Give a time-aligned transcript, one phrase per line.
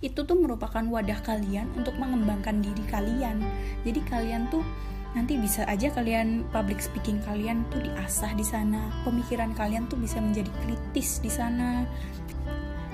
[0.00, 3.44] itu tuh merupakan wadah kalian untuk mengembangkan diri kalian.
[3.84, 4.64] Jadi kalian tuh
[5.12, 10.16] nanti bisa aja kalian public speaking kalian tuh diasah di sana, pemikiran kalian tuh bisa
[10.16, 11.84] menjadi kritis di sana.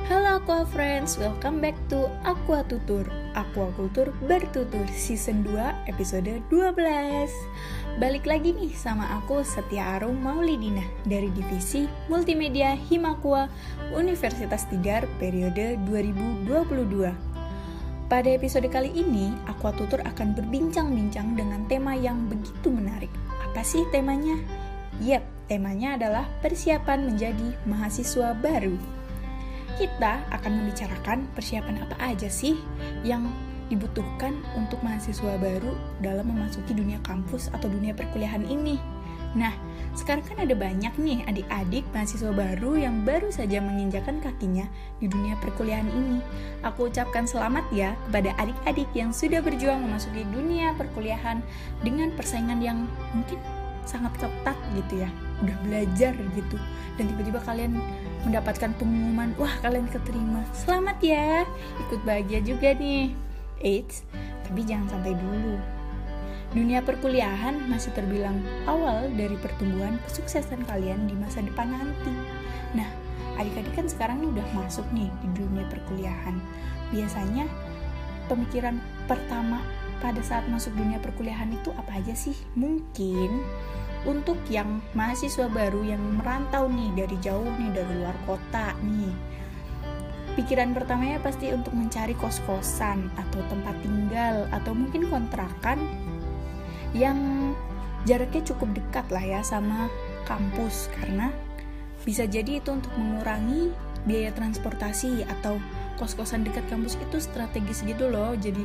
[0.07, 3.07] Halo Aqua Friends, welcome back to Aqua Tutur.
[3.39, 7.31] Aqua Kultur Bertutur Season 2 episode 12.
[7.97, 13.49] Balik lagi nih sama aku Setia Arum Maulidina dari Divisi Multimedia Himakua
[13.97, 16.45] Universitas Tidar periode 2022.
[18.05, 23.09] Pada episode kali ini, Aqua Tutur akan berbincang-bincang dengan tema yang begitu menarik.
[23.49, 24.45] Apa sih temanya?
[25.01, 28.77] Yap, temanya adalah persiapan menjadi mahasiswa baru.
[29.81, 32.61] Kita akan membicarakan persiapan apa aja sih
[33.09, 33.25] yang
[33.69, 38.79] dibutuhkan untuk mahasiswa baru dalam memasuki dunia kampus atau dunia perkuliahan ini.
[39.37, 39.53] Nah,
[39.93, 44.65] sekarang kan ada banyak nih adik-adik mahasiswa baru yang baru saja menginjakan kakinya
[44.97, 46.25] di dunia perkuliahan ini.
[46.65, 51.45] Aku ucapkan selamat ya kepada adik-adik yang sudah berjuang memasuki dunia perkuliahan
[51.85, 53.37] dengan persaingan yang mungkin
[53.85, 55.09] sangat ketat gitu ya.
[55.45, 56.57] Udah belajar gitu.
[56.97, 57.77] Dan tiba-tiba kalian
[58.25, 60.43] mendapatkan pengumuman, wah kalian keterima.
[60.57, 61.45] Selamat ya,
[61.87, 63.13] ikut bahagia juga nih.
[63.61, 64.05] Eits,
[64.45, 65.57] tapi jangan sampai dulu.
[66.55, 72.15] Dunia perkuliahan masih terbilang awal dari pertumbuhan kesuksesan kalian di masa depan nanti.
[72.73, 72.89] Nah,
[73.37, 76.37] adik-adik kan sekarang ini udah masuk nih di dunia perkuliahan.
[76.95, 77.45] Biasanya
[78.31, 78.79] pemikiran
[79.11, 79.61] pertama
[79.99, 82.37] pada saat masuk dunia perkuliahan itu apa aja sih?
[82.55, 83.43] Mungkin
[84.07, 89.13] untuk yang mahasiswa baru yang merantau nih dari jauh nih dari luar kota nih
[90.37, 95.81] pikiran pertamanya pasti untuk mencari kos-kosan atau tempat tinggal atau mungkin kontrakan
[96.93, 97.17] yang
[98.05, 99.89] jaraknya cukup dekat lah ya sama
[100.29, 100.93] kampus.
[100.93, 101.33] Karena
[102.05, 103.73] bisa jadi itu untuk mengurangi
[104.07, 105.59] biaya transportasi atau
[105.99, 108.37] kos-kosan dekat kampus itu strategis gitu loh.
[108.37, 108.63] Jadi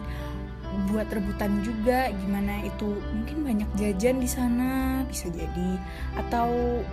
[0.91, 2.99] buat rebutan juga gimana itu.
[3.15, 5.79] Mungkin banyak jajan di sana bisa jadi.
[6.19, 6.83] Atau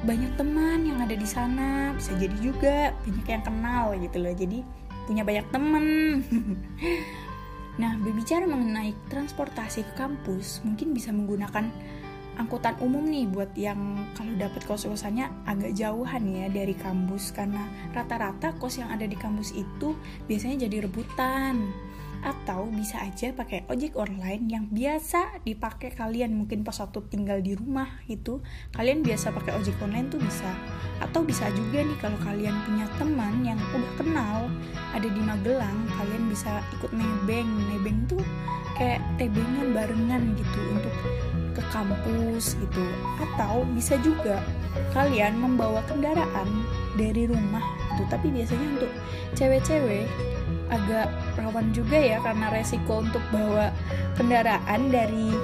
[0.00, 4.32] banyak teman yang ada di sana bisa jadi juga banyak yang kenal gitu loh.
[4.32, 4.58] Jadi
[5.04, 5.84] punya banyak teman.
[7.80, 11.64] Nah berbicara mengenai transportasi ke kampus mungkin bisa menggunakan
[12.36, 17.32] angkutan umum nih buat yang kalau dapat kos-kosannya agak jauhan ya dari kampus.
[17.32, 17.64] Karena
[17.96, 19.96] rata-rata kos yang ada di kampus itu
[20.28, 21.72] biasanya jadi rebutan
[22.20, 27.56] atau bisa aja pakai ojek online yang biasa dipakai kalian mungkin pas waktu tinggal di
[27.56, 28.44] rumah itu
[28.76, 30.52] kalian biasa pakai ojek online tuh bisa.
[31.00, 34.36] Atau bisa juga nih kalau kalian punya teman yang udah kenal
[34.92, 38.20] ada di Magelang kalian bisa ikut nebeng nebeng tuh
[38.76, 40.94] kayak tebengan barengan gitu untuk
[41.56, 42.84] ke kampus gitu.
[43.16, 44.44] Atau bisa juga
[44.92, 46.48] kalian membawa kendaraan
[47.00, 47.64] dari rumah
[47.96, 48.04] gitu.
[48.12, 48.92] Tapi biasanya untuk
[49.32, 50.04] cewek-cewek
[50.70, 53.74] agak rawan juga ya karena resiko untuk bawa
[54.14, 55.34] kendaraan dari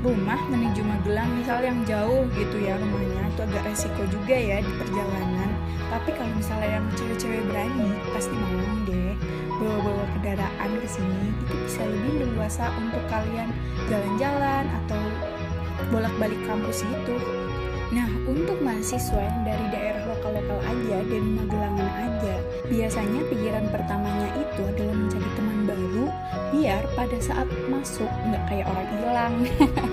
[0.00, 4.72] rumah menuju Magelang misal yang jauh gitu ya rumahnya itu agak resiko juga ya di
[4.80, 5.50] perjalanan.
[5.90, 9.12] Tapi kalau misalnya yang cewek-cewek berani pasti mau deh
[9.60, 11.34] bawa-bawa kendaraan ke sini.
[11.44, 13.50] Itu bisa lebih leluasa untuk kalian
[13.90, 15.02] jalan-jalan atau
[15.90, 17.18] bolak-balik kampus gitu
[17.90, 22.34] Nah, untuk mahasiswa yang dari daerah lokal-lokal aja, dari Magelangan aja,
[22.70, 26.06] biasanya pikiran pertamanya itu adalah mencari teman baru
[26.54, 29.34] biar pada saat masuk nggak kayak orang hilang.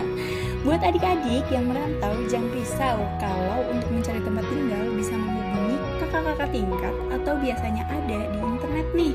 [0.65, 6.95] Buat adik-adik yang merantau, jangan risau kalau untuk mencari tempat tinggal bisa menghubungi kakak-kakak tingkat
[7.17, 9.13] atau biasanya ada di internet nih.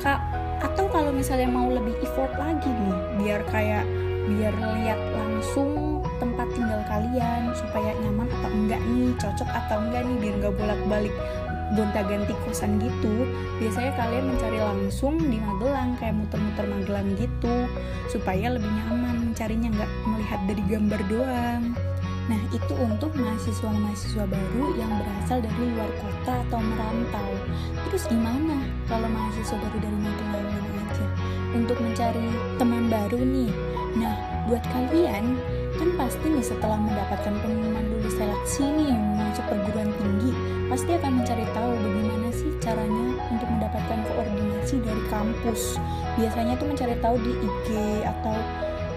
[0.00, 0.20] Kak,
[0.64, 3.84] atau kalau misalnya mau lebih effort lagi nih, biar kayak
[4.24, 10.16] biar lihat langsung tempat tinggal kalian supaya nyaman atau enggak nih cocok atau enggak nih
[10.20, 11.14] biar nggak bolak-balik
[11.74, 13.26] gonta-ganti kosan gitu
[13.58, 17.66] biasanya kalian mencari langsung di Magelang kayak muter-muter Magelang gitu
[18.06, 21.64] supaya lebih nyaman mencarinya nggak melihat dari gambar doang
[22.26, 27.30] Nah, itu untuk mahasiswa-mahasiswa baru yang berasal dari luar kota atau merantau.
[27.86, 30.50] Terus gimana kalau mahasiswa baru dari Magelang
[30.90, 31.06] aja?
[31.54, 32.26] Untuk mencari
[32.58, 33.54] teman baru nih.
[33.94, 34.14] Nah,
[34.50, 35.38] buat kalian
[35.76, 40.30] kan pasti nih setelah mendapatkan pengumuman lulus seleksi nih masuk perguruan tinggi
[40.66, 45.78] pasti akan mencari tahu bagaimana sih caranya untuk mendapatkan koordinasi dari kampus.
[46.18, 47.66] Biasanya tuh mencari tahu di IG
[48.02, 48.34] atau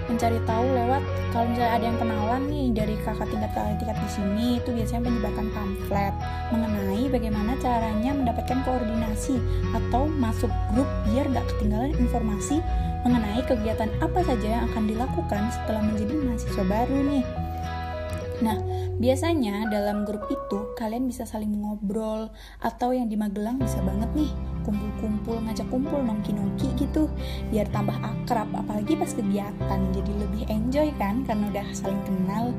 [0.10, 4.10] mencari tahu lewat kalau misalnya ada yang kenalan nih dari kakak tingkat kakak tingkat di
[4.10, 6.14] sini itu biasanya menyebarkan pamflet
[6.50, 9.38] mengenai bagaimana caranya mendapatkan koordinasi
[9.78, 12.58] atau masuk grup biar gak ketinggalan informasi
[13.07, 17.25] mengenai kegiatan apa saja yang akan dilakukan setelah menjadi mahasiswa baru nih.
[18.40, 18.57] Nah,
[19.00, 24.31] biasanya dalam grup itu kalian bisa saling ngobrol atau yang di Magelang bisa banget nih
[24.68, 27.07] kumpul-kumpul ngajak kumpul nongki-nongki gitu
[27.48, 32.52] biar tambah akrab apalagi pas kegiatan jadi lebih enjoy kan karena udah saling kenal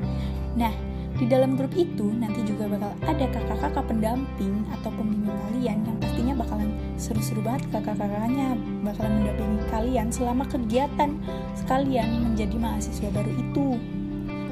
[0.57, 0.73] nah
[1.21, 6.33] di dalam grup itu nanti juga bakal ada kakak-kakak pendamping atau pembimbing kalian yang pastinya
[6.33, 11.13] bakalan seru-seru banget kakak-kakaknya bakalan mendampingi kalian selama kegiatan
[11.53, 13.67] sekalian menjadi mahasiswa baru itu.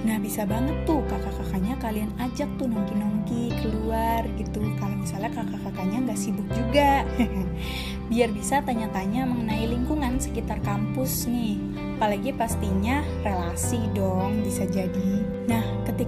[0.05, 4.61] Nah bisa banget tuh kakak-kakaknya kalian ajak tuh nongki-nongki keluar gitu.
[4.77, 7.01] Kalau misalnya kakak-kakaknya nggak sibuk juga
[8.13, 11.57] Biar bisa tanya-tanya mengenai lingkungan sekitar kampus nih.
[11.97, 15.28] Apalagi pastinya relasi dong bisa jadi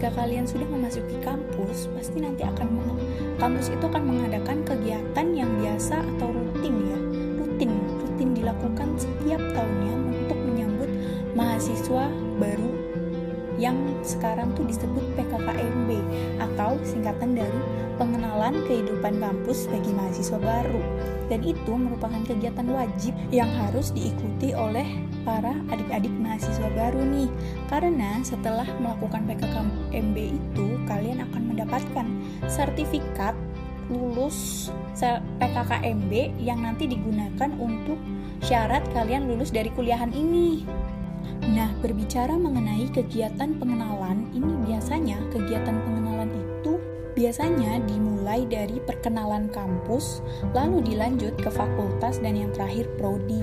[0.01, 2.73] ketika kalian sudah memasuki kampus Pasti nanti akan
[3.37, 6.99] kampus itu akan mengadakan kegiatan yang biasa atau rutin ya.
[7.37, 7.69] Rutin,
[8.01, 10.89] rutin dilakukan setiap tahunnya untuk menyambut
[11.37, 12.09] mahasiswa
[12.41, 12.80] baru
[13.61, 15.89] yang sekarang tuh disebut PKKMB
[16.41, 17.61] atau singkatan dari
[18.01, 20.81] pengenalan kehidupan kampus bagi mahasiswa baru.
[21.29, 27.29] Dan itu merupakan kegiatan wajib yang harus diikuti oleh para adik-adik mahasiswa baru nih.
[27.69, 32.07] Karena setelah melakukan PKKMB itu kalian akan mendapatkan
[32.49, 33.37] sertifikat
[33.93, 34.71] lulus
[35.37, 38.01] PKKMB yang nanti digunakan untuk
[38.41, 40.65] syarat kalian lulus dari kuliahan ini.
[41.41, 46.77] Nah, berbicara mengenai kegiatan pengenalan, ini biasanya kegiatan pengenalan itu
[47.17, 50.21] biasanya dimulai dari perkenalan kampus,
[50.53, 53.41] lalu dilanjut ke fakultas dan yang terakhir prodi.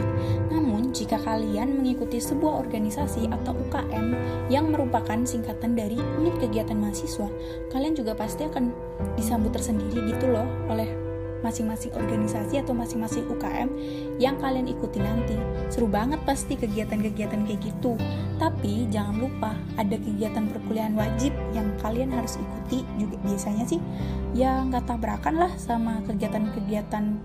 [0.48, 4.14] Namun, jika kalian mengikuti sebuah organisasi atau UKM
[4.48, 7.28] yang merupakan singkatan dari unit kegiatan mahasiswa,
[7.74, 8.72] kalian juga pasti akan
[9.18, 11.07] disambut tersendiri gitu loh oleh
[11.40, 13.68] masing-masing organisasi atau masing-masing UKM
[14.18, 15.38] yang kalian ikuti nanti.
[15.70, 17.94] Seru banget pasti kegiatan-kegiatan kayak gitu.
[18.38, 23.80] Tapi jangan lupa ada kegiatan perkuliahan wajib yang kalian harus ikuti juga biasanya sih
[24.36, 27.18] ya nggak tabrakan lah sama kegiatan-kegiatan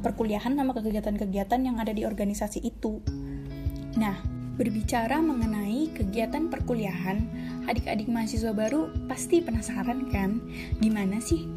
[0.00, 3.02] perkuliahan sama kegiatan-kegiatan yang ada di organisasi itu.
[3.96, 4.14] Nah,
[4.56, 7.26] berbicara mengenai kegiatan perkuliahan,
[7.66, 10.40] adik-adik mahasiswa baru pasti penasaran kan,
[10.80, 11.48] gimana sih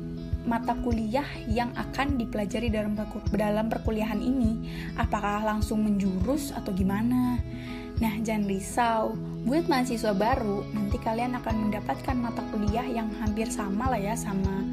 [0.50, 2.98] mata kuliah yang akan dipelajari dalam
[3.30, 4.66] dalam perkuliahan ini?
[4.98, 7.38] Apakah langsung menjurus atau gimana?
[8.02, 9.14] Nah jangan risau.
[9.46, 14.66] Buat mahasiswa baru nanti kalian akan mendapatkan mata kuliah yang hampir sama lah ya sama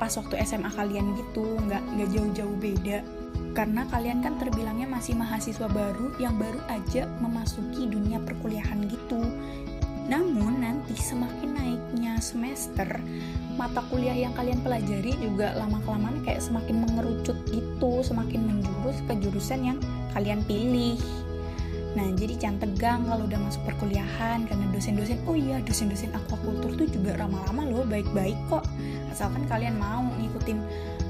[0.00, 1.44] pas waktu SMA kalian gitu.
[1.68, 2.98] Nggak nggak jauh-jauh beda.
[3.52, 9.20] Karena kalian kan terbilangnya masih mahasiswa baru yang baru aja memasuki dunia perkuliahan gitu
[10.08, 12.88] namun nanti semakin naiknya semester,
[13.60, 19.60] mata kuliah yang kalian pelajari juga lama-kelamaan kayak semakin mengerucut gitu, semakin menjurus ke jurusan
[19.68, 19.78] yang
[20.16, 20.96] kalian pilih.
[21.92, 26.88] Nah, jadi jangan tegang kalau udah masuk perkuliahan karena dosen-dosen, oh iya dosen-dosen aquaculture tuh
[26.88, 28.64] juga ramah-ramah loh, baik-baik kok.
[29.12, 30.58] Asalkan kalian mau ngikutin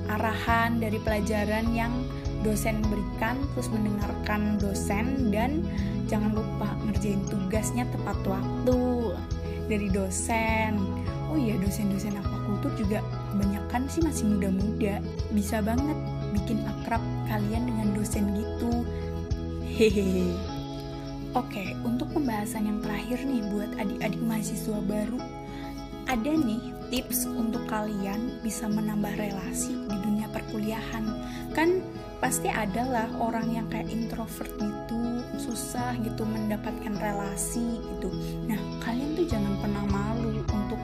[0.09, 1.93] arahan dari pelajaran yang
[2.47, 5.63] dosen berikan, terus mendengarkan dosen dan
[6.07, 8.79] jangan lupa ngerjain tugasnya tepat waktu
[9.69, 10.81] dari dosen.
[11.29, 13.05] Oh iya dosen-dosen aquaculture juga
[13.35, 15.05] kebanyakan sih masih muda-muda.
[15.37, 15.99] Bisa banget
[16.33, 18.87] bikin akrab kalian dengan dosen gitu.
[19.69, 20.33] Hehehe.
[21.37, 25.21] Oke, untuk pembahasan yang terakhir nih buat adik-adik mahasiswa baru,
[26.09, 31.05] ada nih tips untuk kalian bisa menambah relasi di dunia perkuliahan.
[31.53, 31.85] Kan
[32.19, 38.11] pasti ada lah orang yang kayak introvert gitu susah gitu mendapatkan relasi gitu.
[38.51, 40.81] Nah kalian tuh jangan pernah malu untuk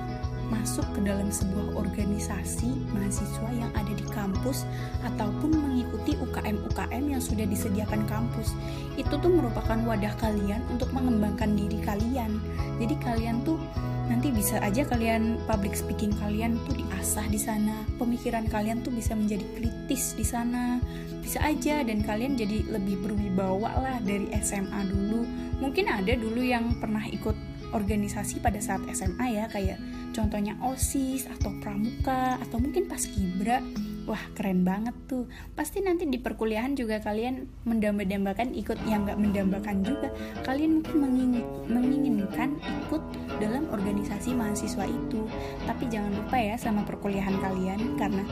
[0.53, 4.69] masuk ke dalam sebuah organisasi mahasiswa yang ada di kampus
[5.03, 8.55] ataupun mengikuti UKM-UKM yang sudah disediakan kampus.
[8.95, 12.39] Itu tuh merupakan wadah kalian untuk mengembangkan diri kalian.
[12.79, 13.59] Jadi kalian tuh
[14.07, 17.85] nanti bisa aja kalian public speaking kalian tuh diasah di sana.
[17.97, 20.81] Pemikiran kalian tuh bisa menjadi kritis di sana.
[21.25, 25.25] Bisa aja dan kalian jadi lebih berwibawa lah dari SMA dulu.
[25.61, 27.37] Mungkin ada dulu yang pernah ikut
[27.75, 29.83] organisasi pada saat SMA ya kayak
[30.15, 33.59] contohnya OSIS atau Pramuka atau mungkin pas Kibra
[34.05, 35.25] wah keren banget tuh
[35.57, 40.09] pasti nanti di perkuliahan juga kalian mendamba-dambakan ikut yang nggak mendambakan juga
[40.45, 42.57] kalian mungkin menginginkan
[42.87, 43.03] ikut
[43.41, 45.25] dalam organisasi mahasiswa itu
[45.65, 48.25] tapi jangan lupa ya sama perkuliahan kalian karena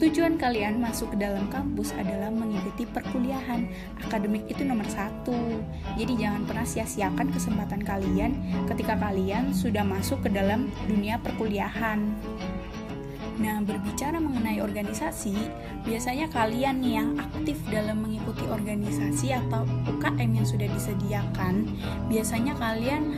[0.00, 3.68] Tujuan kalian masuk ke dalam kampus adalah mengikuti perkuliahan.
[4.00, 5.60] Akademik itu nomor satu.
[6.00, 8.32] Jadi jangan pernah sia-siakan kesempatan kalian
[8.64, 12.16] ketika kalian sudah masuk ke dalam dunia perkuliahan.
[13.40, 15.32] Nah, berbicara mengenai organisasi,
[15.88, 21.64] biasanya kalian yang aktif dalam mengikuti organisasi atau UKM yang sudah disediakan,
[22.12, 23.16] biasanya kalian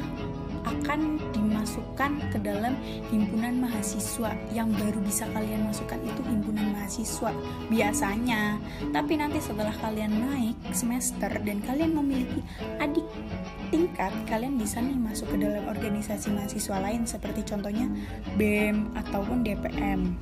[0.63, 2.79] akan dimasukkan ke dalam
[3.11, 4.35] himpunan mahasiswa.
[4.55, 7.31] Yang baru bisa kalian masukkan itu himpunan mahasiswa
[7.71, 8.59] biasanya.
[8.91, 12.41] Tapi nanti setelah kalian naik semester dan kalian memiliki
[12.79, 13.05] adik
[13.73, 17.89] tingkat kalian bisa nih masuk ke dalam organisasi mahasiswa lain seperti contohnya
[18.37, 20.13] BEM ataupun DPM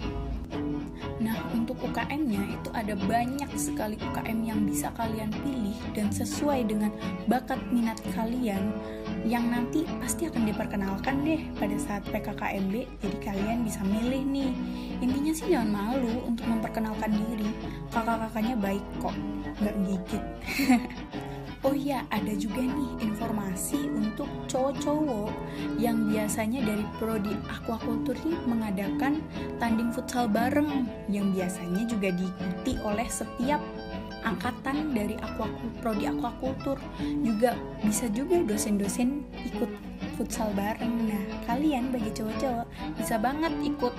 [1.20, 6.88] Nah, untuk UKM-nya itu ada banyak sekali UKM yang bisa kalian pilih dan sesuai dengan
[7.28, 8.72] bakat minat kalian
[9.28, 12.74] yang nanti pasti akan diperkenalkan deh pada saat PKKMB.
[13.00, 14.52] Jadi kalian bisa milih nih.
[15.00, 17.50] Intinya sih jangan malu untuk memperkenalkan diri.
[17.92, 19.16] Kakak-kakaknya baik kok,
[19.60, 20.24] nggak gigit.
[21.60, 25.28] Oh iya, ada juga nih informasi untuk cowok-cowok
[25.76, 29.20] yang biasanya dari prodi aquaculture ini mengadakan
[29.60, 33.60] tanding futsal bareng yang biasanya juga diikuti oleh setiap
[34.24, 36.80] angkatan dari aquaculture, prodi aquaculture.
[37.24, 39.70] Juga bisa juga dosen-dosen ikut
[40.20, 41.08] futsal bareng.
[41.08, 42.66] Nah, kalian bagi cowok-cowok
[43.00, 43.94] bisa banget ikut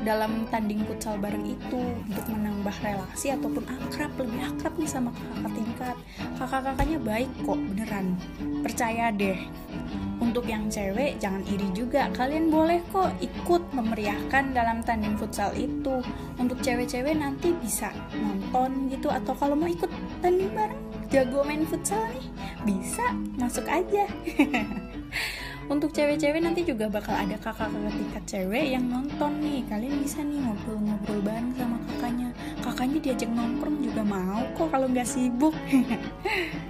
[0.00, 5.52] dalam tanding futsal bareng itu untuk menambah relasi ataupun akrab lebih akrab nih sama kakak
[5.52, 5.96] tingkat
[6.40, 8.06] kakak-kakaknya baik kok beneran
[8.64, 9.36] percaya deh
[10.30, 12.06] untuk yang cewek jangan iri juga.
[12.14, 15.98] Kalian boleh kok ikut memeriahkan dalam tanding futsal itu.
[16.38, 19.10] Untuk cewek-cewek nanti bisa nonton gitu.
[19.10, 19.90] Atau kalau mau ikut
[20.22, 20.78] tanding bareng
[21.10, 22.30] jago main futsal nih
[22.62, 23.10] bisa.
[23.42, 24.06] Masuk aja.
[25.74, 29.66] Untuk cewek-cewek nanti juga bakal ada kakak-kakak tingkat cewek yang nonton nih.
[29.66, 32.28] Kalian bisa nih ngobrol-ngobrol bareng sama kakaknya.
[32.62, 35.58] Kakaknya diajak nongkrong juga mau kok kalau nggak sibuk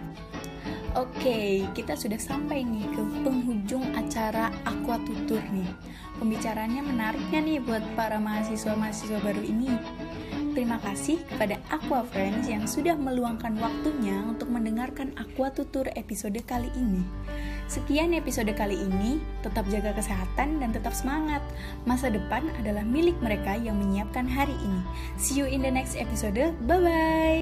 [0.99, 5.71] Oke, kita sudah sampai nih ke penghujung acara Aqua Tutur nih.
[6.19, 9.71] Pembicaranya menariknya nih buat para mahasiswa-mahasiswa baru ini.
[10.51, 16.67] Terima kasih kepada Aqua Friends yang sudah meluangkan waktunya untuk mendengarkan Aqua Tutur episode kali
[16.75, 17.07] ini.
[17.71, 21.39] Sekian episode kali ini, tetap jaga kesehatan dan tetap semangat.
[21.87, 24.83] Masa depan adalah milik mereka yang menyiapkan hari ini.
[25.15, 26.35] See you in the next episode.
[26.67, 27.39] Bye bye.